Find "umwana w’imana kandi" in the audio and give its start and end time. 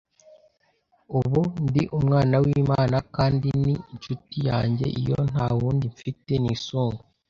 1.97-3.47